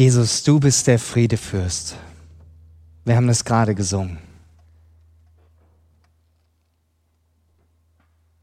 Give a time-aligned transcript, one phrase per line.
[0.00, 1.94] Jesus, du bist der Friedefürst.
[3.04, 4.16] Wir haben es gerade gesungen.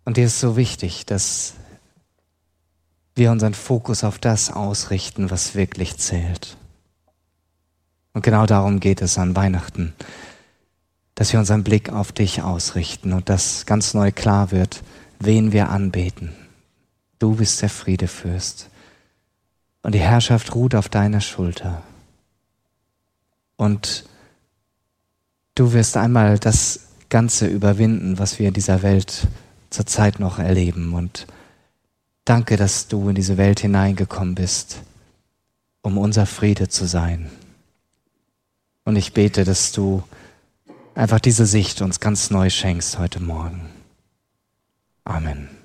[0.05, 1.55] Und dir ist so wichtig, dass
[3.15, 6.57] wir unseren Fokus auf das ausrichten, was wirklich zählt.
[8.13, 9.95] Und genau darum geht es an Weihnachten,
[11.15, 14.83] dass wir unseren Blick auf dich ausrichten und dass ganz neu klar wird,
[15.17, 16.35] wen wir anbeten.
[17.17, 18.69] Du bist der Friedefürst.
[19.81, 21.81] Und die Herrschaft ruht auf deiner Schulter.
[23.55, 24.05] Und
[25.55, 29.27] du wirst einmal das Ganze überwinden, was wir in dieser Welt
[29.69, 30.93] zurzeit noch erleben.
[30.93, 31.27] Und
[32.25, 34.81] danke, dass du in diese Welt hineingekommen bist,
[35.81, 37.29] um unser Friede zu sein.
[38.83, 40.03] Und ich bete, dass du
[40.95, 43.69] einfach diese Sicht uns ganz neu schenkst heute Morgen.
[45.03, 45.56] Amen.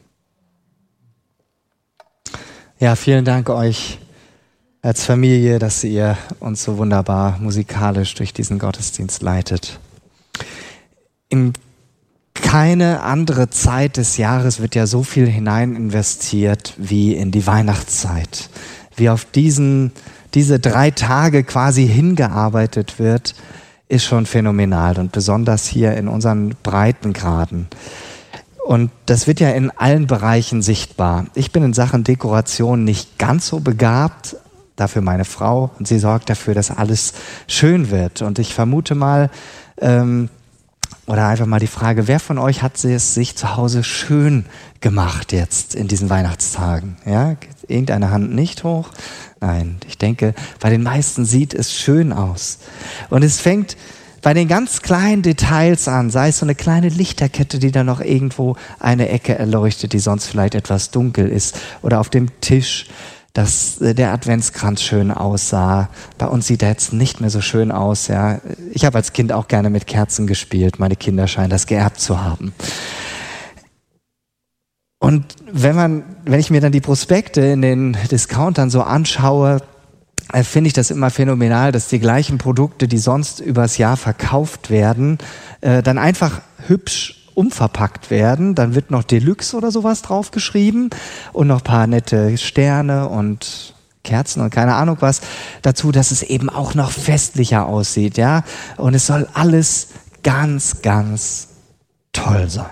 [2.82, 4.00] Ja, vielen Dank euch
[4.82, 9.78] als Familie, dass ihr uns so wunderbar musikalisch durch diesen Gottesdienst leitet.
[11.28, 11.52] In
[12.34, 18.50] keine andere Zeit des Jahres wird ja so viel hinein investiert wie in die Weihnachtszeit.
[18.96, 19.92] Wie auf diesen,
[20.34, 23.36] diese drei Tage quasi hingearbeitet wird,
[23.86, 27.68] ist schon phänomenal und besonders hier in unseren Breitengraden.
[28.64, 31.26] Und das wird ja in allen Bereichen sichtbar.
[31.34, 34.36] Ich bin in Sachen Dekoration nicht ganz so begabt,
[34.76, 37.12] dafür meine Frau und sie sorgt dafür, dass alles
[37.48, 38.22] schön wird.
[38.22, 39.30] Und ich vermute mal,
[39.80, 40.28] ähm,
[41.06, 44.46] oder einfach mal die Frage, wer von euch hat es sich zu Hause schön
[44.80, 46.96] gemacht jetzt in diesen Weihnachtstagen?
[47.04, 48.90] Ja, irgendeine Hand nicht hoch?
[49.40, 52.58] Nein, ich denke, bei den meisten sieht es schön aus.
[53.10, 53.76] Und es fängt
[54.22, 58.00] bei den ganz kleinen Details an, sei es so eine kleine Lichterkette, die da noch
[58.00, 62.86] irgendwo eine Ecke erleuchtet, die sonst vielleicht etwas dunkel ist, oder auf dem Tisch,
[63.32, 65.88] dass äh, der Adventskranz schön aussah.
[66.18, 68.06] Bei uns sieht er jetzt nicht mehr so schön aus.
[68.08, 68.40] Ja.
[68.72, 70.78] Ich habe als Kind auch gerne mit Kerzen gespielt.
[70.78, 72.52] Meine Kinder scheinen das geerbt zu haben.
[74.98, 79.60] Und wenn man, wenn ich mir dann die Prospekte in den Discountern so anschaue,
[80.42, 85.18] finde ich das immer phänomenal, dass die gleichen Produkte, die sonst übers Jahr verkauft werden,
[85.60, 88.54] äh, dann einfach hübsch umverpackt werden.
[88.54, 90.90] Dann wird noch Deluxe oder sowas draufgeschrieben
[91.32, 95.20] und noch paar nette Sterne und Kerzen und keine Ahnung was
[95.62, 98.42] dazu, dass es eben auch noch festlicher aussieht, ja.
[98.76, 99.88] Und es soll alles
[100.22, 101.48] ganz, ganz
[102.12, 102.66] toll sein.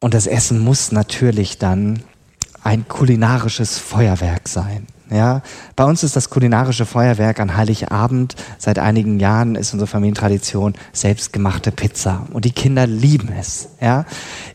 [0.00, 2.02] Und das Essen muss natürlich dann
[2.66, 4.88] ein kulinarisches Feuerwerk sein.
[5.08, 5.42] Ja,
[5.76, 8.34] bei uns ist das kulinarische Feuerwerk an Heiligabend.
[8.58, 12.26] Seit einigen Jahren ist unsere Familientradition selbstgemachte Pizza.
[12.32, 13.68] Und die Kinder lieben es.
[13.80, 14.04] Ja,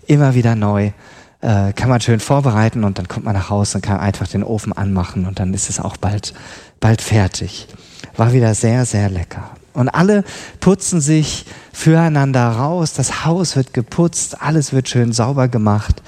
[0.08, 0.92] immer wieder neu.
[1.40, 4.44] Äh, kann man schön vorbereiten und dann kommt man nach Hause und kann einfach den
[4.44, 6.34] Ofen anmachen und dann ist es auch bald,
[6.82, 7.70] bald fertig.
[8.18, 9.52] War wieder sehr, sehr lecker.
[9.74, 10.26] Und alle
[10.60, 12.92] putzen sich füreinander raus.
[12.92, 14.42] Das Haus wird geputzt.
[14.42, 16.04] Alles wird schön sauber gemacht.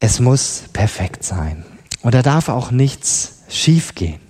[0.00, 1.64] Es muss perfekt sein.
[2.02, 4.20] Und da darf auch nichts schiefgehen.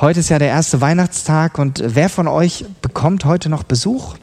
[0.00, 4.16] Heute ist ja der erste Weihnachtstag und wer von euch bekommt heute noch Besuch?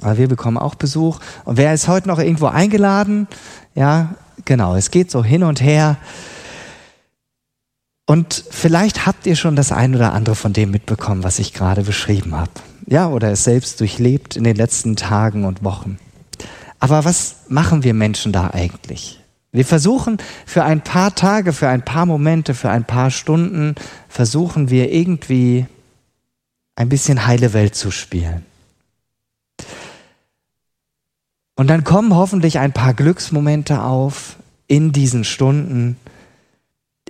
[0.00, 1.20] Aber wir bekommen auch Besuch.
[1.44, 3.26] Und wer ist heute noch irgendwo eingeladen?
[3.74, 4.76] Ja, genau.
[4.76, 5.96] Es geht so hin und her.
[8.06, 11.82] Und vielleicht habt ihr schon das ein oder andere von dem mitbekommen, was ich gerade
[11.82, 12.52] beschrieben habe.
[12.86, 15.98] Ja, oder es selbst durchlebt in den letzten Tagen und Wochen.
[16.78, 19.20] Aber was machen wir Menschen da eigentlich?
[19.50, 23.74] Wir versuchen für ein paar Tage, für ein paar Momente, für ein paar Stunden,
[24.08, 25.66] versuchen wir irgendwie
[26.76, 28.44] ein bisschen heile Welt zu spielen.
[31.56, 34.36] Und dann kommen hoffentlich ein paar Glücksmomente auf
[34.68, 35.96] in diesen Stunden,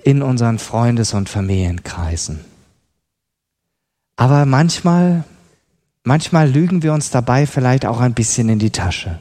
[0.03, 2.39] in unseren Freundes- und Familienkreisen.
[4.15, 5.23] Aber manchmal,
[6.03, 9.19] manchmal lügen wir uns dabei vielleicht auch ein bisschen in die Tasche.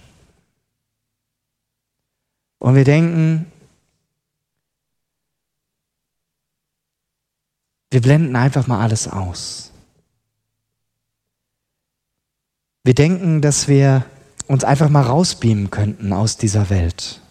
[2.69, 3.51] Und wir denken,
[7.91, 9.73] wir blenden einfach mal alles aus.
[12.85, 14.05] Wir denken, dass wir
[14.49, 17.23] uns einfach mal rausbeamen könnten aus dieser Welt.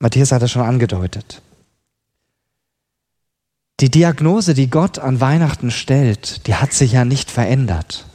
[0.00, 1.40] Matthias hat das schon angedeutet.
[3.78, 8.06] Die Diagnose, die Gott an Weihnachten stellt, die hat sich ja nicht verändert.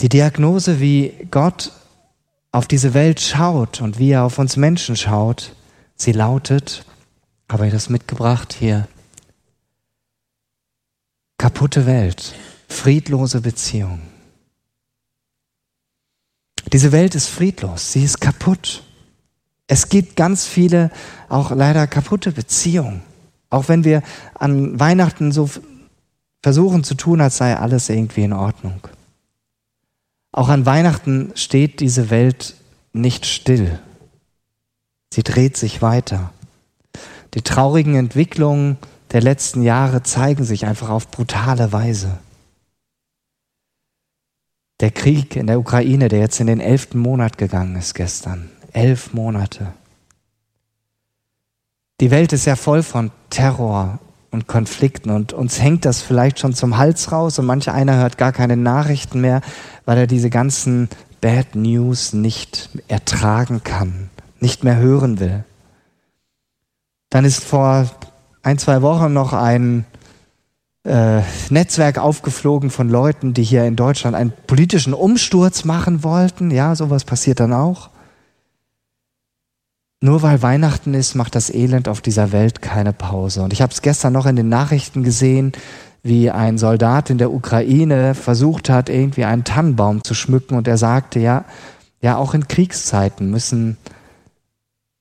[0.00, 1.72] Die Diagnose, wie Gott
[2.56, 5.54] auf diese Welt schaut und wie er auf uns Menschen schaut,
[5.94, 6.86] sie lautet,
[7.52, 8.88] habe ich das mitgebracht hier,
[11.36, 12.34] kaputte Welt,
[12.66, 14.00] friedlose Beziehung.
[16.72, 18.84] Diese Welt ist friedlos, sie ist kaputt.
[19.66, 20.90] Es gibt ganz viele
[21.28, 23.02] auch leider kaputte Beziehungen.
[23.50, 24.02] Auch wenn wir
[24.32, 25.50] an Weihnachten so
[26.42, 28.80] versuchen zu tun, als sei alles irgendwie in Ordnung.
[30.36, 32.56] Auch an Weihnachten steht diese Welt
[32.92, 33.80] nicht still.
[35.10, 36.30] Sie dreht sich weiter.
[37.32, 38.76] Die traurigen Entwicklungen
[39.12, 42.18] der letzten Jahre zeigen sich einfach auf brutale Weise.
[44.80, 48.50] Der Krieg in der Ukraine, der jetzt in den elften Monat gegangen ist gestern.
[48.74, 49.72] Elf Monate.
[52.02, 54.00] Die Welt ist ja voll von Terror
[54.36, 58.18] und Konflikten und uns hängt das vielleicht schon zum Hals raus und manch einer hört
[58.18, 59.40] gar keine Nachrichten mehr,
[59.86, 60.90] weil er diese ganzen
[61.22, 65.44] Bad News nicht ertragen kann, nicht mehr hören will.
[67.08, 67.88] Dann ist vor
[68.42, 69.86] ein, zwei Wochen noch ein
[70.84, 76.50] äh, Netzwerk aufgeflogen von Leuten, die hier in Deutschland einen politischen Umsturz machen wollten.
[76.50, 77.88] Ja, sowas passiert dann auch.
[80.02, 83.42] Nur weil Weihnachten ist, macht das Elend auf dieser Welt keine Pause.
[83.42, 85.52] Und ich habe es gestern noch in den Nachrichten gesehen,
[86.02, 90.54] wie ein Soldat in der Ukraine versucht hat, irgendwie einen Tannenbaum zu schmücken.
[90.54, 91.44] Und er sagte, ja,
[92.00, 93.78] ja, auch in Kriegszeiten müssen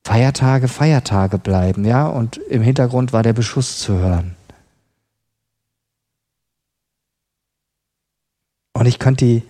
[0.06, 2.08] Feiertage Feiertage bleiben, ja.
[2.08, 4.36] Und im Hintergrund war der Beschuss zu hören.
[8.74, 9.44] Und ich könnte die,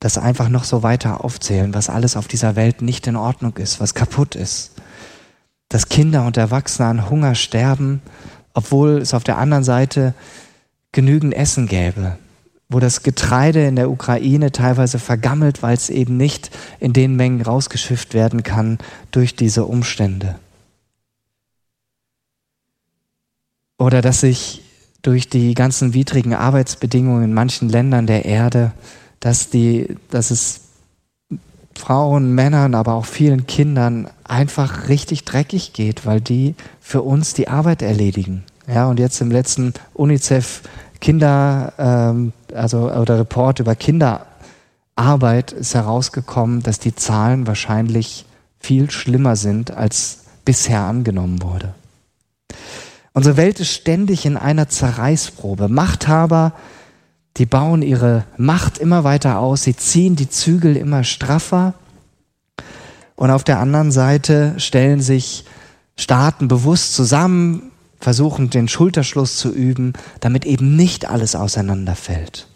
[0.00, 3.80] das einfach noch so weiter aufzählen, was alles auf dieser Welt nicht in Ordnung ist,
[3.80, 4.72] was kaputt ist.
[5.68, 8.00] Dass Kinder und Erwachsene an Hunger sterben,
[8.54, 10.14] obwohl es auf der anderen Seite
[10.92, 12.16] genügend Essen gäbe,
[12.68, 16.50] wo das Getreide in der Ukraine teilweise vergammelt, weil es eben nicht
[16.80, 18.78] in den Mengen rausgeschifft werden kann
[19.10, 20.36] durch diese Umstände.
[23.78, 24.62] Oder dass sich
[25.02, 28.72] durch die ganzen widrigen Arbeitsbedingungen in manchen Ländern der Erde,
[29.20, 30.60] dass, die, dass es
[31.74, 37.48] Frauen, Männern, aber auch vielen Kindern einfach richtig dreckig geht, weil die für uns die
[37.48, 38.44] Arbeit erledigen.
[38.66, 40.62] Ja, und jetzt im letzten UNICEF
[41.00, 48.26] Kinder, ähm, also oder Report über Kinderarbeit ist herausgekommen, dass die Zahlen wahrscheinlich
[48.58, 51.74] viel schlimmer sind, als bisher angenommen wurde.
[53.12, 55.68] Unsere Welt ist ständig in einer Zerreißprobe.
[55.68, 56.52] Machthaber,
[57.38, 61.74] die bauen ihre Macht immer weiter aus, sie ziehen die Zügel immer straffer.
[63.16, 65.44] Und auf der anderen Seite stellen sich
[65.96, 67.70] Staaten bewusst zusammen,
[68.00, 72.46] versuchen den Schulterschluss zu üben, damit eben nicht alles auseinanderfällt.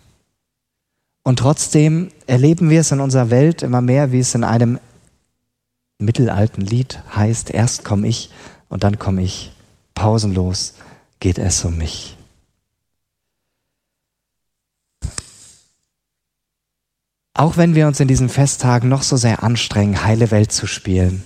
[1.25, 4.79] Und trotzdem erleben wir es in unserer Welt immer mehr, wie es in einem
[5.99, 8.31] mittelalten Lied heißt, erst komme ich
[8.69, 9.53] und dann komme ich
[9.95, 10.75] pausenlos
[11.21, 12.17] geht es um mich.
[17.35, 21.25] Auch wenn wir uns in diesen Festtagen noch so sehr anstrengen, heile Welt zu spielen,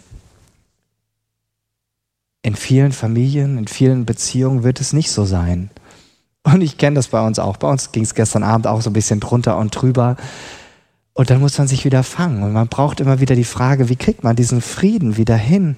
[2.43, 5.71] in vielen Familien, in vielen Beziehungen wird es nicht so sein.
[6.45, 7.57] Und ich kenne das bei uns auch.
[7.57, 10.17] Bei uns ging es gestern Abend auch so ein bisschen drunter und drüber.
[11.13, 12.45] Und dann muss man sich wieder fangen.
[12.45, 15.75] Und man braucht immer wieder die Frage, wie kriegt man diesen Frieden wieder hin,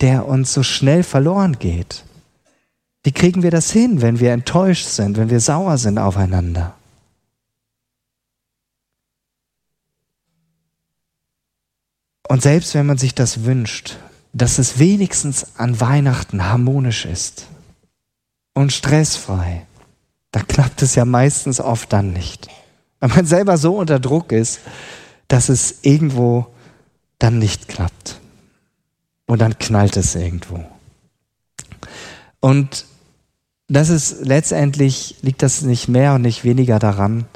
[0.00, 2.04] der uns so schnell verloren geht?
[3.02, 6.77] Wie kriegen wir das hin, wenn wir enttäuscht sind, wenn wir sauer sind aufeinander?
[12.28, 13.96] Und selbst wenn man sich das wünscht,
[14.34, 17.46] dass es wenigstens an Weihnachten harmonisch ist
[18.54, 19.66] und stressfrei,
[20.30, 22.48] da klappt es ja meistens oft dann nicht.
[23.00, 24.60] Weil man selber so unter Druck ist,
[25.26, 26.46] dass es irgendwo
[27.18, 28.20] dann nicht klappt.
[29.26, 30.64] Und dann knallt es irgendwo.
[32.40, 32.84] Und
[33.68, 37.26] das ist letztendlich, liegt das nicht mehr und nicht weniger daran,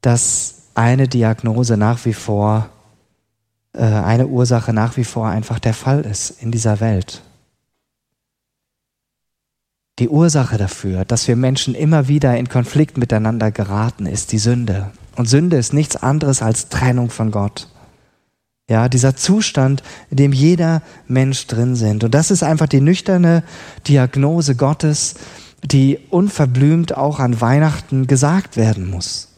[0.00, 2.68] dass eine Diagnose nach wie vor,
[3.80, 7.22] eine Ursache nach wie vor einfach der Fall ist in dieser Welt.
[9.98, 14.90] Die Ursache dafür, dass wir Menschen immer wieder in Konflikt miteinander geraten, ist die Sünde.
[15.16, 17.68] Und Sünde ist nichts anderes als Trennung von Gott.
[18.68, 22.04] Ja, dieser Zustand, in dem jeder Mensch drin sind.
[22.04, 23.42] Und das ist einfach die nüchterne
[23.86, 25.14] Diagnose Gottes,
[25.64, 29.28] die unverblümt auch an Weihnachten gesagt werden muss.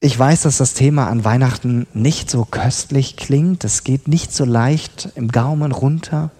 [0.00, 3.64] Ich weiß, dass das Thema an Weihnachten nicht so köstlich klingt.
[3.64, 6.30] Es geht nicht so leicht im Gaumen runter.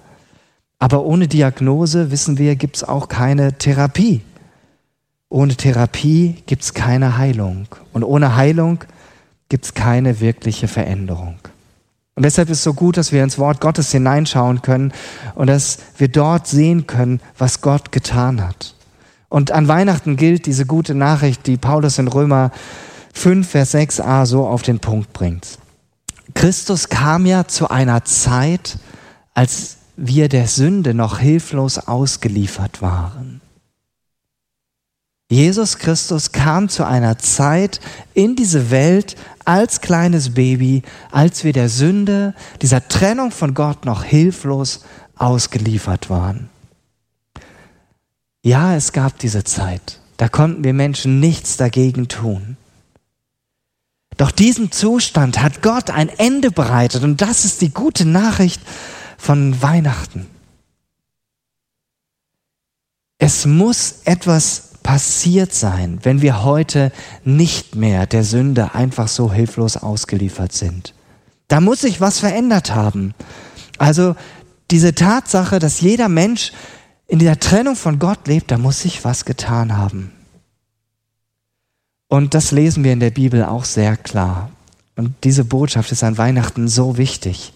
[0.79, 4.21] Aber ohne Diagnose, wissen wir, gibt es auch keine Therapie.
[5.31, 7.67] Ohne Therapie gibt es keine Heilung.
[7.95, 8.85] Und ohne Heilung
[9.49, 11.39] gibt es keine wirkliche Veränderung.
[12.15, 14.93] Und deshalb ist es so gut, dass wir ins Wort Gottes hineinschauen können
[15.35, 18.75] und dass wir dort sehen können, was Gott getan hat.
[19.29, 22.53] Und an Weihnachten gilt diese gute Nachricht, die Paulus in Römer
[23.17, 25.59] 5, Vers 6a so auf den Punkt bringt.
[26.35, 28.79] Christus kam ja zu einer Zeit,
[29.33, 33.41] als wir der Sünde noch hilflos ausgeliefert waren.
[35.31, 37.81] Jesus Christus kam zu einer Zeit
[38.13, 44.05] in diese Welt als kleines Baby, als wir der Sünde, dieser Trennung von Gott noch
[44.05, 44.85] hilflos
[45.17, 46.51] ausgeliefert waren.
[48.43, 50.01] Ja, es gab diese Zeit.
[50.19, 52.59] Da konnten wir Menschen nichts dagegen tun.
[54.17, 58.61] Doch diesem Zustand hat Gott ein Ende bereitet und das ist die gute Nachricht
[59.19, 60.27] von Weihnachten.
[63.19, 66.93] Es muss etwas passiert sein, wenn wir heute
[67.25, 70.95] nicht mehr der Sünde einfach so hilflos ausgeliefert sind.
[71.49, 73.15] Da muss sich was verändert haben.
[73.79, 74.17] Also
[74.71, 76.53] diese Tatsache, dass jeder Mensch
[77.07, 80.13] in der Trennung von Gott lebt, da muss sich was getan haben.
[82.09, 84.51] Und das lesen wir in der Bibel auch sehr klar.
[84.97, 87.53] Und diese Botschaft ist an Weihnachten so wichtig.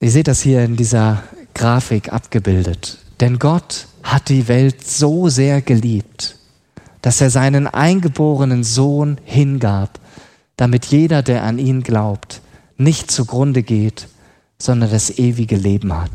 [0.00, 1.22] Ihr seht das hier in dieser
[1.54, 2.98] Grafik abgebildet.
[3.20, 6.36] Denn Gott hat die Welt so sehr geliebt,
[7.02, 9.98] dass er seinen eingeborenen Sohn hingab,
[10.56, 12.40] damit jeder, der an ihn glaubt,
[12.76, 14.08] nicht zugrunde geht,
[14.58, 16.10] sondern das ewige Leben hat.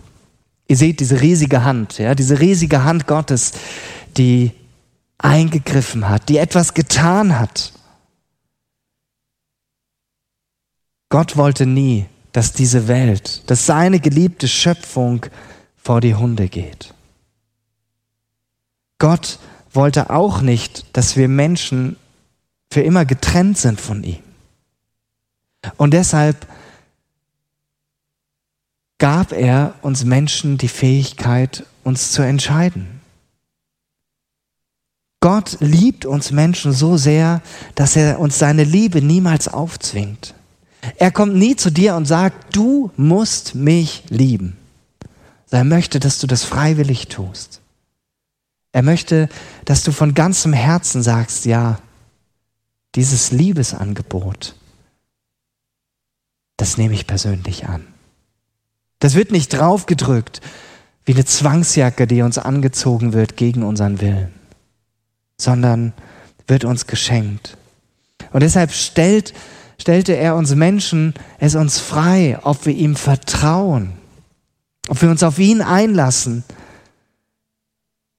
[0.68, 3.54] Ihr seht diese riesige Hand, ja, diese riesige Hand Gottes,
[4.16, 4.52] die
[5.24, 7.74] eingegriffen hat, die etwas getan hat.
[11.10, 15.26] Gott wollte nie, dass diese Welt, dass seine geliebte Schöpfung
[15.76, 16.94] vor die Hunde geht.
[18.98, 19.40] Gott
[19.74, 21.98] wollte auch nicht, dass wir Menschen
[22.72, 24.24] für immer getrennt sind von ihm.
[25.78, 26.48] Und deshalb
[28.98, 33.01] gab er uns Menschen die Fähigkeit, uns zu entscheiden.
[35.22, 37.42] Gott liebt uns Menschen so sehr,
[37.76, 40.34] dass er uns seine Liebe niemals aufzwingt.
[40.98, 44.58] Er kommt nie zu dir und sagt, du musst mich lieben.
[45.52, 47.62] Er möchte, dass du das freiwillig tust.
[48.72, 49.30] Er möchte,
[49.66, 51.80] dass du von ganzem Herzen sagst, ja,
[52.96, 54.56] dieses Liebesangebot,
[56.58, 57.86] das nehme ich persönlich an.
[58.98, 60.42] Das wird nicht draufgedrückt
[61.06, 64.41] wie eine Zwangsjacke, die uns angezogen wird gegen unseren Willen
[65.42, 65.94] sondern
[66.48, 67.58] wird uns geschenkt.
[68.32, 69.34] Und deshalb stellt,
[69.80, 73.94] stellte er uns Menschen es uns frei, ob wir ihm vertrauen,
[74.88, 76.44] ob wir uns auf ihn einlassen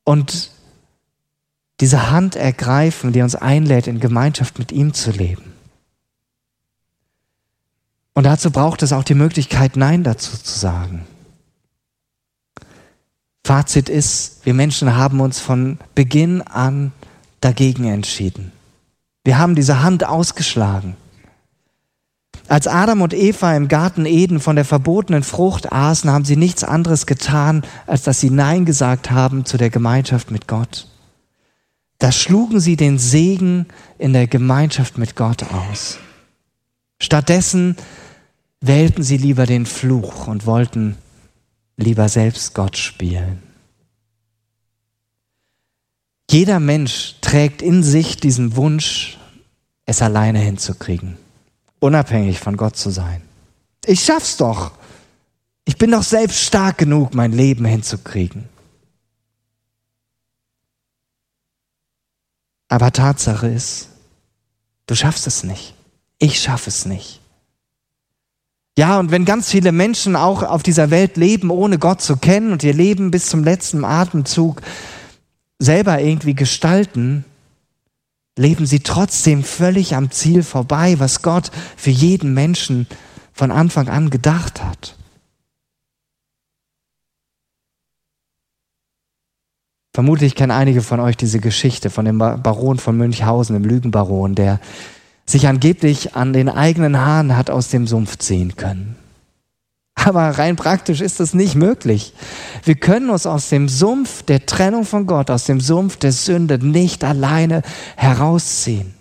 [0.05, 0.51] und
[1.81, 5.53] diese Hand ergreifen, die uns einlädt, in Gemeinschaft mit ihm zu leben.
[8.15, 11.07] Und dazu braucht es auch die Möglichkeit, Nein dazu zu sagen.
[13.45, 16.93] Fazit ist, wir Menschen haben uns von Beginn an
[17.43, 18.53] dagegen entschieden.
[19.25, 20.97] Wir haben diese Hand ausgeschlagen.
[22.49, 26.65] Als Adam und Eva im Garten Eden von der verbotenen Frucht aßen, haben sie nichts
[26.65, 30.89] anderes getan, als dass sie Nein gesagt haben zu der Gemeinschaft mit Gott.
[31.99, 33.67] Da schlugen sie den Segen
[33.99, 35.99] in der Gemeinschaft mit Gott aus.
[37.01, 37.77] Stattdessen
[38.61, 40.97] wählten sie lieber den Fluch und wollten
[41.77, 43.52] lieber selbst Gott spielen.
[46.33, 49.19] Jeder Mensch trägt in sich diesen Wunsch,
[49.85, 51.19] es alleine hinzukriegen,
[51.79, 53.21] unabhängig von Gott zu sein.
[53.85, 54.73] Ich schaff's doch.
[55.67, 58.49] Ich bin doch selbst stark genug, mein Leben hinzukriegen.
[62.69, 63.91] Aber Tatsache ist,
[64.87, 65.75] du schaffst es nicht.
[66.19, 67.21] Ich schaffe es nicht.
[68.79, 72.53] Ja, und wenn ganz viele Menschen auch auf dieser Welt leben, ohne Gott zu kennen
[72.53, 74.63] und ihr Leben bis zum letzten Atemzug
[75.63, 77.25] selber irgendwie gestalten,
[78.37, 82.87] leben sie trotzdem völlig am Ziel vorbei, was Gott für jeden Menschen
[83.33, 84.97] von Anfang an gedacht hat.
[89.95, 94.59] Vermutlich kennen einige von euch diese Geschichte von dem Baron von Münchhausen, dem Lügenbaron, der
[95.27, 98.97] sich angeblich an den eigenen Haaren hat aus dem Sumpf ziehen können.
[100.05, 102.13] Aber rein praktisch ist das nicht möglich.
[102.65, 106.59] Wir können uns aus dem Sumpf der Trennung von Gott, aus dem Sumpf der Sünde
[106.59, 107.63] nicht alleine
[107.97, 108.95] herausziehen.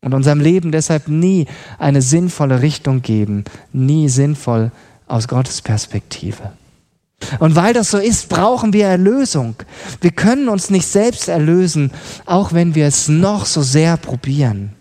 [0.00, 1.46] Und unserem Leben deshalb nie
[1.78, 4.70] eine sinnvolle Richtung geben, nie sinnvoll
[5.06, 6.52] aus Gottes Perspektive.
[7.38, 9.56] Und weil das so ist, brauchen wir Erlösung.
[10.02, 11.90] Wir können uns nicht selbst erlösen,
[12.26, 14.74] auch wenn wir es noch so sehr probieren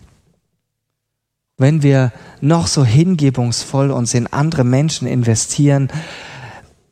[1.58, 5.90] wenn wir noch so hingebungsvoll uns in andere Menschen investieren,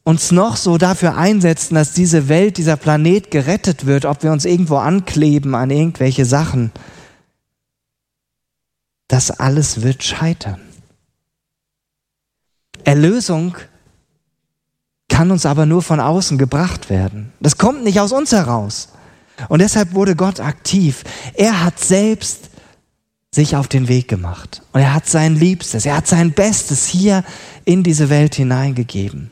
[0.04, 4.46] uns noch so dafür einsetzen, dass diese Welt, dieser Planet gerettet wird, ob wir uns
[4.46, 6.72] irgendwo ankleben an irgendwelche Sachen,
[9.08, 10.62] das alles wird scheitern.
[12.84, 13.58] Erlösung
[15.10, 17.34] kann uns aber nur von außen gebracht werden.
[17.40, 18.90] Das kommt nicht aus uns heraus.
[19.50, 21.04] Und deshalb wurde Gott aktiv.
[21.34, 22.51] Er hat selbst
[23.34, 24.62] sich auf den Weg gemacht.
[24.74, 27.24] Und er hat sein Liebstes, er hat sein Bestes hier
[27.64, 29.30] in diese Welt hineingegeben.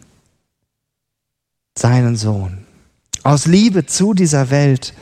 [1.78, 2.66] Seinen Sohn.
[3.24, 4.94] Aus Liebe zu dieser Welt,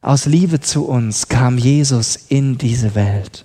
[0.00, 3.44] aus Liebe zu uns kam Jesus in diese Welt.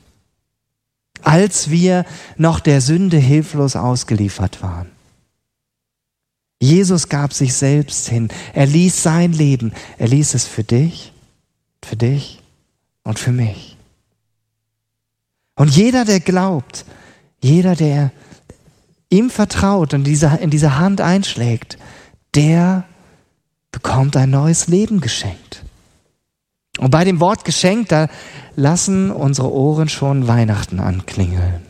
[1.24, 2.06] Als wir
[2.38, 4.90] noch der Sünde hilflos ausgeliefert waren.
[6.62, 8.30] Jesus gab sich selbst hin.
[8.54, 9.74] Er ließ sein Leben.
[9.98, 11.12] Er ließ es für dich,
[11.84, 12.40] für dich
[13.04, 13.71] und für mich.
[15.62, 16.86] Und jeder, der glaubt,
[17.40, 18.12] jeder, der
[19.10, 21.78] ihm vertraut und diese, in diese Hand einschlägt,
[22.34, 22.86] der
[23.72, 25.64] bekommt ein neues Leben geschenkt.
[26.80, 28.08] Und bei dem Wort geschenkt, da
[28.56, 31.62] lassen unsere Ohren schon Weihnachten anklingeln.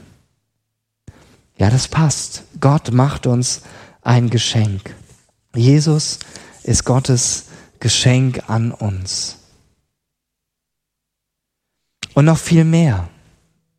[1.58, 2.46] Ja, das passt.
[2.62, 3.62] Gott macht uns
[4.04, 4.96] ein Geschenk.
[5.54, 6.20] Jesus
[6.64, 7.48] ist Gottes
[7.82, 9.36] Geschenk an uns.
[12.14, 13.10] Und noch viel mehr.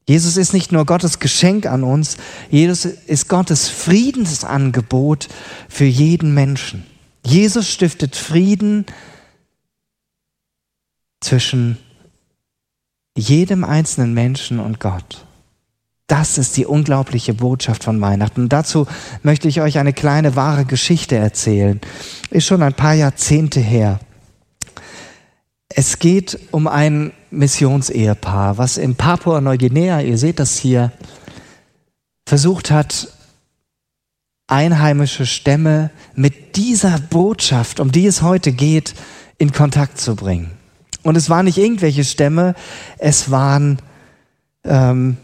[0.07, 2.17] Jesus ist nicht nur Gottes Geschenk an uns,
[2.51, 5.29] Jesus ist Gottes Friedensangebot
[5.69, 6.85] für jeden Menschen.
[7.25, 8.85] Jesus stiftet Frieden
[11.21, 11.79] zwischen
[13.17, 15.25] jedem einzelnen Menschen und Gott.
[16.09, 18.43] Das ist die unglaubliche Botschaft von Weihnachten.
[18.43, 18.87] Und dazu
[19.23, 21.81] möchte ich euch eine kleine wahre Geschichte erzählen.
[22.31, 24.01] Ist schon ein paar Jahrzehnte her.
[25.69, 30.93] Es geht um ein Missionsehepaar, was in Papua-Neuguinea, ihr seht das hier,
[32.27, 33.09] versucht hat,
[34.47, 38.95] einheimische Stämme mit dieser Botschaft, um die es heute geht,
[39.39, 40.51] in Kontakt zu bringen.
[41.03, 42.55] Und es waren nicht irgendwelche Stämme,
[42.99, 43.79] es waren
[44.65, 45.17] ähm,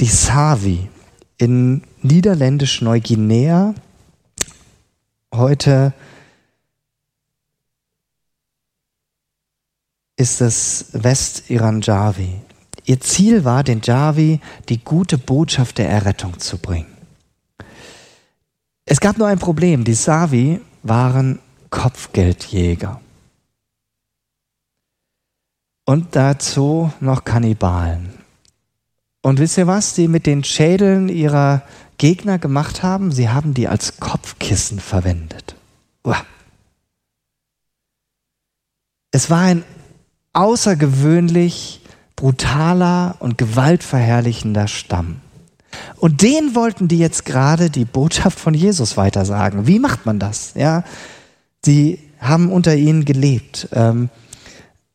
[0.00, 0.88] die Savi
[1.36, 3.74] in niederländisch-Neuguinea,
[5.34, 5.92] heute
[10.16, 12.40] ist es West-Iran-Javi.
[12.84, 16.92] Ihr Ziel war, den Javi die gute Botschaft der Errettung zu bringen.
[18.84, 19.84] Es gab nur ein Problem.
[19.84, 21.38] Die Savi waren
[21.70, 23.00] Kopfgeldjäger.
[25.84, 28.12] Und dazu noch Kannibalen.
[29.22, 31.62] Und wisst ihr was sie mit den Schädeln ihrer
[31.96, 33.12] Gegner gemacht haben?
[33.12, 35.54] Sie haben die als Kopfkissen verwendet.
[36.04, 36.24] Uah.
[39.12, 39.64] Es war ein
[40.32, 41.80] außergewöhnlich
[42.16, 45.16] brutaler und gewaltverherrlichender Stamm.
[45.96, 49.66] Und den wollten die jetzt gerade die Botschaft von Jesus weitersagen.
[49.66, 50.52] Wie macht man das?
[50.54, 50.84] Ja,
[51.64, 54.08] sie haben unter ihnen gelebt, ähm,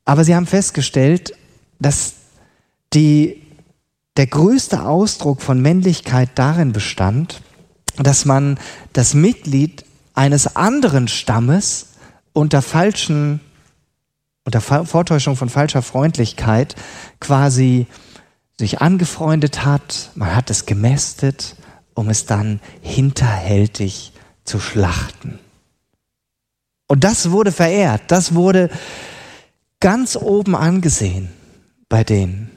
[0.05, 1.33] aber sie haben festgestellt,
[1.79, 2.13] dass
[2.93, 3.43] die,
[4.15, 7.41] der größte Ausdruck von Männlichkeit darin bestand,
[7.97, 8.57] dass man
[8.93, 11.87] das Mitglied eines anderen Stammes
[12.33, 13.41] unter falschen
[14.47, 16.75] unter Vortäuschung von falscher Freundlichkeit
[17.19, 17.85] quasi
[18.57, 21.57] sich angefreundet hat, man hat es gemästet,
[21.93, 24.13] um es dann hinterhältig
[24.45, 25.37] zu schlachten.
[26.87, 28.69] Und das wurde verehrt, das wurde
[29.81, 31.27] ganz oben angesehen
[31.89, 32.49] bei denen.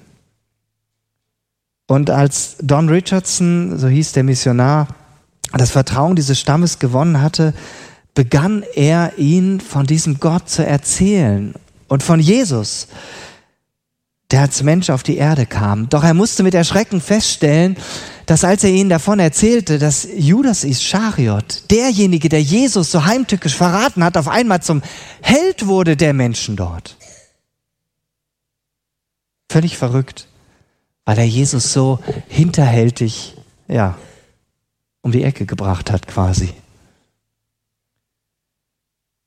[1.89, 4.87] Und als Don Richardson, so hieß der Missionar,
[5.53, 7.53] das Vertrauen dieses Stammes gewonnen hatte,
[8.15, 11.53] begann er ihn von diesem Gott zu erzählen
[11.91, 12.87] und von Jesus,
[14.31, 15.89] der als Mensch auf die Erde kam.
[15.89, 17.77] Doch er musste mit Erschrecken feststellen,
[18.27, 24.05] dass als er ihnen davon erzählte, dass Judas Ischariot, derjenige, der Jesus so heimtückisch verraten
[24.05, 24.83] hat, auf einmal zum
[25.21, 26.97] Held wurde der Menschen dort.
[29.51, 30.29] Völlig verrückt,
[31.05, 31.99] weil er Jesus so
[32.29, 33.99] hinterhältig, ja,
[35.03, 36.55] um die Ecke gebracht hat quasi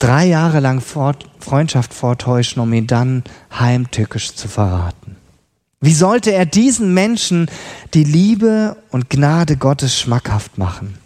[0.04, 3.24] drei Jahre lang Freundschaft vortäuschen, um ihn dann
[3.58, 5.16] heimtückisch zu verraten.
[5.80, 7.50] Wie sollte er diesen Menschen
[7.94, 10.98] die Liebe und Gnade Gottes schmackhaft machen?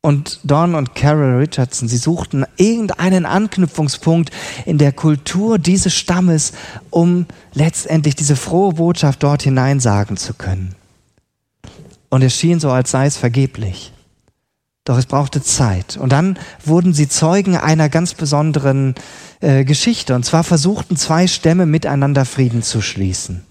[0.00, 4.30] Und Don und Carol Richardson, sie suchten irgendeinen Anknüpfungspunkt
[4.64, 6.52] in der Kultur dieses Stammes,
[6.90, 10.76] um letztendlich diese frohe Botschaft dort hineinsagen zu können.
[12.08, 13.92] Und es schien so, als sei es vergeblich.
[14.88, 15.98] Doch es brauchte Zeit.
[15.98, 18.94] Und dann wurden sie Zeugen einer ganz besonderen
[19.40, 20.14] äh, Geschichte.
[20.14, 23.44] Und zwar versuchten zwei Stämme miteinander Frieden zu schließen.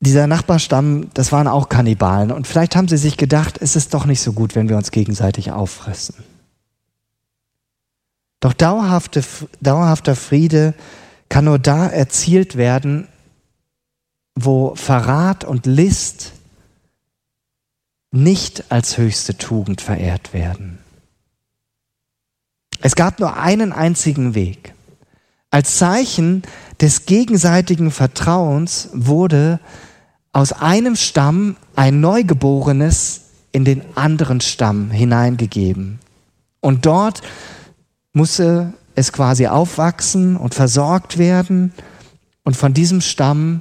[0.00, 2.32] Dieser Nachbarstamm, das waren auch Kannibalen.
[2.32, 4.90] Und vielleicht haben sie sich gedacht, es ist doch nicht so gut, wenn wir uns
[4.90, 6.14] gegenseitig auffressen.
[8.40, 9.22] Doch dauerhafte,
[9.60, 10.72] dauerhafter Friede
[11.28, 13.08] kann nur da erzielt werden,
[14.34, 16.32] wo Verrat und List
[18.14, 20.78] nicht als höchste Tugend verehrt werden.
[22.80, 24.74] Es gab nur einen einzigen Weg.
[25.50, 26.42] Als Zeichen
[26.80, 29.58] des gegenseitigen Vertrauens wurde
[30.32, 33.22] aus einem Stamm ein Neugeborenes
[33.52, 35.98] in den anderen Stamm hineingegeben.
[36.60, 37.22] Und dort
[38.12, 41.72] musste es quasi aufwachsen und versorgt werden
[42.44, 43.60] und von diesem Stamm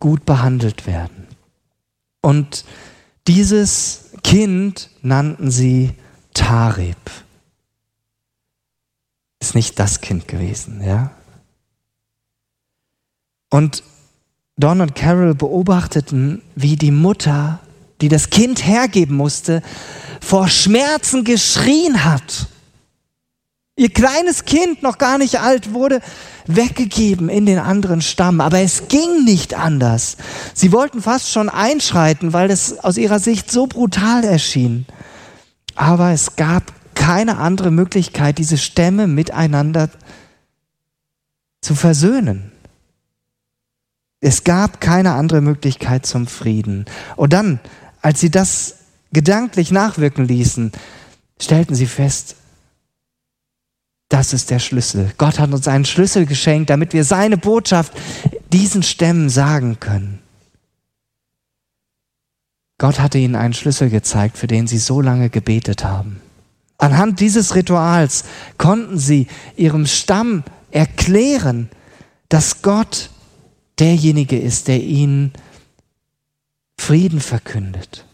[0.00, 1.26] gut behandelt werden.
[2.20, 2.64] Und
[3.28, 5.94] dieses Kind nannten sie
[6.34, 6.96] Tarib.
[9.40, 11.10] Ist nicht das Kind gewesen, ja?
[13.50, 13.82] Und
[14.56, 17.60] Don und Carol beobachteten, wie die Mutter,
[18.00, 19.62] die das Kind hergeben musste,
[20.20, 22.48] vor Schmerzen geschrien hat.
[23.78, 26.00] Ihr kleines Kind, noch gar nicht alt, wurde
[26.46, 28.40] weggegeben in den anderen Stamm.
[28.40, 30.16] Aber es ging nicht anders.
[30.54, 34.86] Sie wollten fast schon einschreiten, weil es aus ihrer Sicht so brutal erschien.
[35.74, 39.90] Aber es gab keine andere Möglichkeit, diese Stämme miteinander
[41.60, 42.52] zu versöhnen.
[44.20, 46.86] Es gab keine andere Möglichkeit zum Frieden.
[47.16, 47.60] Und dann,
[48.00, 48.76] als sie das
[49.12, 50.72] gedanklich nachwirken ließen,
[51.38, 52.36] stellten sie fest,
[54.08, 55.12] das ist der Schlüssel.
[55.18, 57.92] Gott hat uns einen Schlüssel geschenkt, damit wir seine Botschaft
[58.52, 60.20] diesen Stämmen sagen können.
[62.78, 66.20] Gott hatte ihnen einen Schlüssel gezeigt, für den sie so lange gebetet haben.
[66.78, 68.24] Anhand dieses Rituals
[68.58, 71.70] konnten sie ihrem Stamm erklären,
[72.28, 73.10] dass Gott
[73.78, 75.32] derjenige ist, der ihnen
[76.78, 78.04] Frieden verkündet,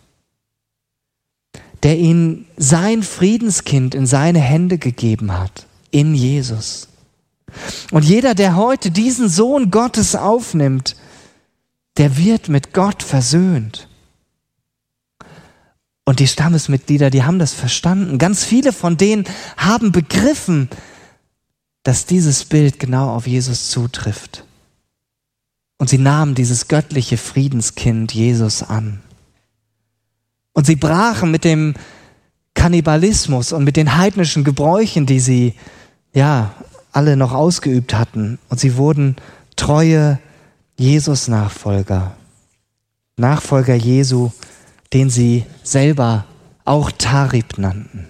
[1.83, 6.89] der ihnen sein Friedenskind in seine Hände gegeben hat in Jesus.
[7.93, 10.97] Und jeder, der heute diesen Sohn Gottes aufnimmt,
[11.97, 13.89] der wird mit Gott versöhnt.
[16.05, 18.19] Und die Stammesmitglieder, die haben das verstanden.
[18.19, 19.25] Ganz viele von denen
[19.57, 20.69] haben begriffen,
[21.85, 24.45] dass dieses Bild genau auf Jesus zutrifft.
[25.79, 29.01] Und sie nahmen dieses göttliche Friedenskind Jesus an.
[30.53, 31.75] Und sie brachen mit dem
[32.55, 35.55] Kannibalismus und mit den heidnischen Gebräuchen, die sie
[36.13, 36.55] ja,
[36.93, 38.39] alle noch ausgeübt hatten.
[38.49, 39.17] Und sie wurden
[39.57, 40.19] treue
[40.77, 42.17] Jesus-Nachfolger.
[43.17, 44.31] Nachfolger Jesu,
[44.93, 46.25] den sie selber
[46.65, 48.09] auch Tarib nannten.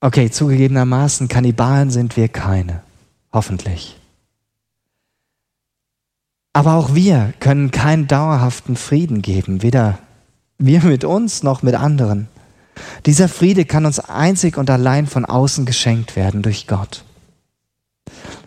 [0.00, 2.82] Okay, zugegebenermaßen, Kannibalen sind wir keine.
[3.32, 3.98] Hoffentlich.
[6.52, 9.98] Aber auch wir können keinen dauerhaften Frieden geben, weder
[10.58, 12.28] wir mit uns noch mit anderen.
[13.06, 17.04] Dieser Friede kann uns einzig und allein von außen geschenkt werden durch Gott.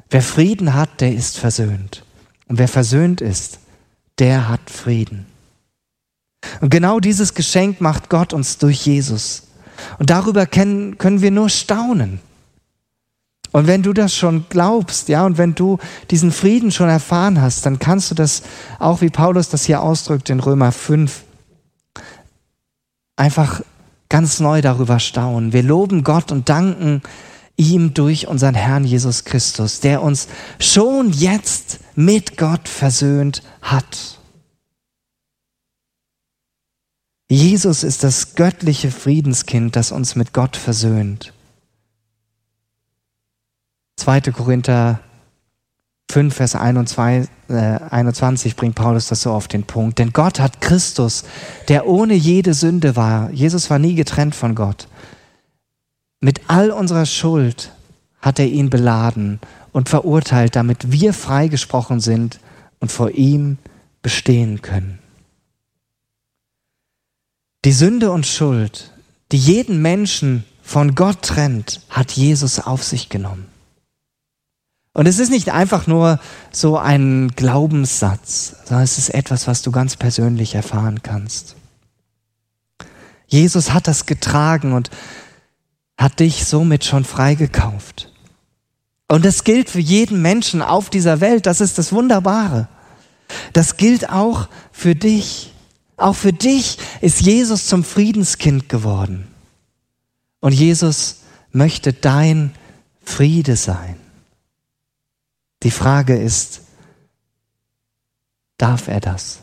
[0.10, 2.04] Wer Frieden hat, der ist versöhnt.
[2.48, 3.60] Und wer versöhnt ist,
[4.20, 5.26] der hat Frieden.
[6.62, 9.44] Und genau dieses Geschenk macht Gott uns durch Jesus.
[9.98, 12.20] Und darüber können, wir nur staunen.
[13.52, 15.80] Und wenn du das schon glaubst, ja, und wenn du
[16.12, 18.44] diesen Frieden schon erfahren hast, dann kannst du das
[18.80, 21.24] auch, wie Paulus das hier ausdrückt in Römer 5,
[23.16, 23.62] einfach
[24.10, 25.54] ganz neu darüber staunen.
[25.54, 27.02] Wir loben Gott und danken
[27.58, 30.28] ihm durch unseren Herrn Jesus Christus, der uns
[30.60, 34.20] schon jetzt mit Gott versöhnt hat.
[37.30, 41.34] Jesus ist das göttliche Friedenskind, das uns mit Gott versöhnt.
[43.98, 44.22] 2.
[44.32, 45.00] Korinther
[46.12, 50.00] 5, Vers 21, äh, 21 bringt Paulus das so auf den Punkt.
[50.00, 51.24] Denn Gott hat Christus,
[51.68, 54.88] der ohne jede Sünde war, Jesus war nie getrennt von Gott,
[56.22, 57.72] mit all unserer Schuld
[58.22, 59.40] hat er ihn beladen
[59.72, 62.40] und verurteilt, damit wir freigesprochen sind
[62.80, 63.58] und vor ihm
[64.02, 65.00] bestehen können.
[67.66, 68.92] Die Sünde und Schuld,
[69.32, 73.48] die jeden Menschen von Gott trennt, hat Jesus auf sich genommen.
[74.96, 76.22] Und es ist nicht einfach nur
[76.54, 81.58] so ein Glaubenssatz, sondern es ist etwas, was du ganz persönlich erfahren kannst.
[83.28, 84.90] Jesus hat das getragen und
[85.98, 88.10] hat dich somit schon freigekauft.
[89.10, 91.46] Und das gilt für jeden Menschen auf dieser Welt.
[91.46, 92.70] Das ist das Wunderbare.
[93.52, 95.52] Das gilt auch für dich.
[95.98, 99.28] Auch für dich ist Jesus zum Friedenskind geworden.
[100.40, 101.18] Und Jesus
[101.52, 102.54] möchte dein
[103.04, 103.98] Friede sein.
[105.64, 106.62] Die Frage ist,
[108.58, 109.40] darf er das?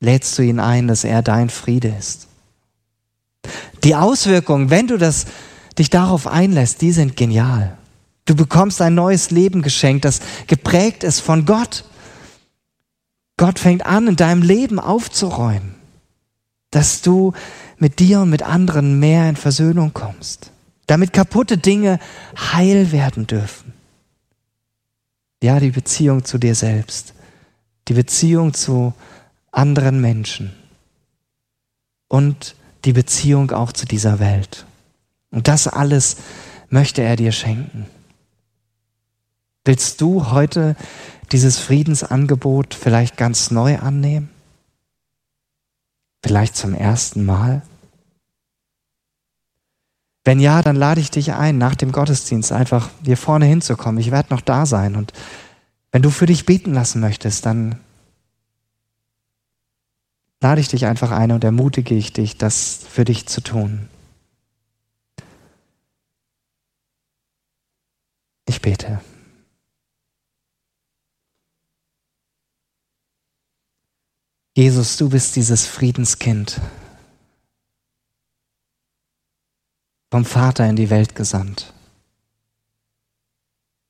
[0.00, 2.28] Lädst du ihn ein, dass er dein Friede ist?
[3.84, 5.26] Die Auswirkungen, wenn du das,
[5.78, 7.76] dich darauf einlässt, die sind genial.
[8.24, 11.84] Du bekommst ein neues Leben geschenkt, das geprägt ist von Gott.
[13.36, 15.74] Gott fängt an, in deinem Leben aufzuräumen,
[16.70, 17.32] dass du
[17.78, 20.52] mit dir und mit anderen mehr in Versöhnung kommst,
[20.86, 21.98] damit kaputte Dinge
[22.36, 23.71] heil werden dürfen.
[25.42, 27.14] Ja, die Beziehung zu dir selbst,
[27.88, 28.94] die Beziehung zu
[29.50, 30.52] anderen Menschen
[32.06, 34.64] und die Beziehung auch zu dieser Welt.
[35.32, 36.16] Und das alles
[36.70, 37.86] möchte er dir schenken.
[39.64, 40.76] Willst du heute
[41.32, 44.30] dieses Friedensangebot vielleicht ganz neu annehmen?
[46.22, 47.62] Vielleicht zum ersten Mal?
[50.24, 54.00] Wenn ja, dann lade ich dich ein, nach dem Gottesdienst einfach hier vorne hinzukommen.
[54.00, 54.94] Ich werde noch da sein.
[54.94, 55.12] Und
[55.90, 57.80] wenn du für dich beten lassen möchtest, dann
[60.40, 63.88] lade ich dich einfach ein und ermutige ich dich, das für dich zu tun.
[68.46, 69.00] Ich bete.
[74.54, 76.60] Jesus, du bist dieses Friedenskind,
[80.12, 81.72] vom Vater in die Welt gesandt,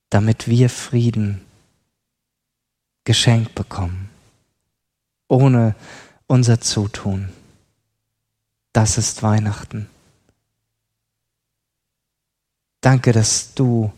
[0.09, 1.45] damit wir Frieden
[3.03, 4.09] geschenkt bekommen,
[5.27, 5.75] ohne
[6.29, 7.31] unser Zutun.
[8.73, 9.91] Das ist Weihnachten.
[12.83, 13.93] Danke, dass du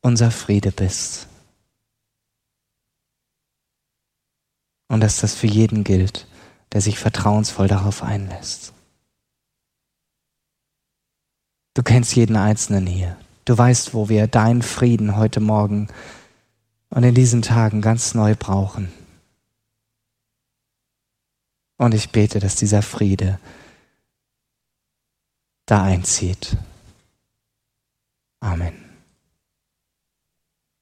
[0.00, 1.26] unser Friede bist.
[4.88, 6.26] Und dass das für jeden gilt,
[6.72, 8.72] der sich vertrauensvoll darauf einlässt.
[11.76, 13.18] Du kennst jeden Einzelnen hier.
[13.44, 15.88] Du weißt, wo wir deinen Frieden heute Morgen
[16.88, 18.90] und in diesen Tagen ganz neu brauchen.
[21.76, 23.38] Und ich bete, dass dieser Friede
[25.66, 26.56] da einzieht.
[28.40, 28.85] Amen.